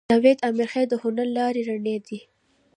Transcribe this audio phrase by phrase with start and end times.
[0.09, 2.19] جاوید امیرخېل د هنر لارې رڼې دي